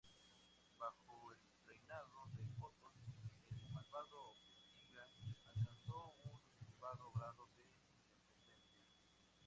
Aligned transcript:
Bajo 0.79 1.31
el 1.31 1.37
reinado 1.67 2.25
de 2.33 2.47
Otón 2.59 2.93
el 3.55 3.69
Malvado 3.71 4.33
Gotinga 4.33 5.03
alcanzó 5.45 6.15
un 6.25 6.41
elevado 6.63 7.11
grado 7.11 7.47
de 7.55 7.61
independencia. 7.61 8.57